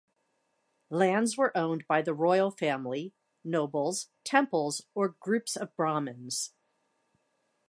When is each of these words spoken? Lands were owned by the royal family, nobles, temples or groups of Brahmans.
Lands 0.89 1.37
were 1.37 1.55
owned 1.55 1.85
by 1.85 2.01
the 2.01 2.15
royal 2.15 2.49
family, 2.49 3.13
nobles, 3.43 4.09
temples 4.23 4.87
or 4.95 5.09
groups 5.09 5.55
of 5.55 5.75
Brahmans. 5.75 6.53